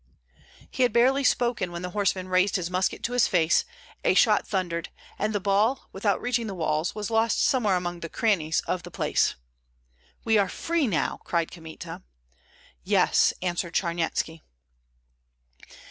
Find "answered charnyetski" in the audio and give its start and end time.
13.43-14.41